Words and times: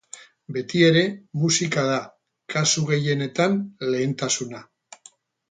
Beti 0.53 0.79
ere, 0.85 1.03
musika 1.41 1.83
da, 1.89 1.99
kasu 2.55 2.87
gehienetan, 2.89 3.61
lehentasuna. 3.93 4.65